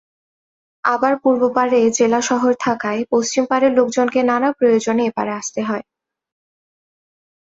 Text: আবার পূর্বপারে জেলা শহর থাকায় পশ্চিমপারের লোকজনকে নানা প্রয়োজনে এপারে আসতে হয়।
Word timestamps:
আবার 0.83 1.13
পূর্বপারে 1.23 1.79
জেলা 1.97 2.19
শহর 2.21 2.51
থাকায় 2.59 3.01
পশ্চিমপারের 3.11 3.71
লোকজনকে 3.73 4.19
নানা 4.23 4.49
প্রয়োজনে 4.51 5.03
এপারে 5.05 5.31
আসতে 5.31 5.61
হয়। 5.63 5.85